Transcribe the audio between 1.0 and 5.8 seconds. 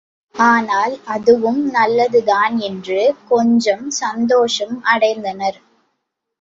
அதுவும் நல்லது தான் என்று கொஞ்சம் சந்தோஷம் அடைந்தனர்.